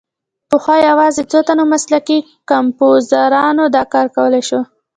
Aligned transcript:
پخوا 0.49 0.75
یوازې 0.89 1.21
څو 1.31 1.39
تنو 1.47 1.63
مسلکي 1.73 2.17
کمپوزرانو 2.49 3.65
دا 3.75 3.83
کار 3.93 4.07
کولای 4.15 4.43
شو. 4.49 4.59